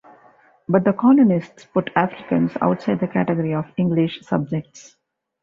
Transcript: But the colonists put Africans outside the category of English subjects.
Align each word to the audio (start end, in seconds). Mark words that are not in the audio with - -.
But 0.67 0.83
the 0.83 0.93
colonists 0.93 1.65
put 1.65 1.91
Africans 1.95 2.53
outside 2.59 3.01
the 3.01 3.07
category 3.07 3.53
of 3.53 3.67
English 3.77 4.21
subjects. 4.23 4.95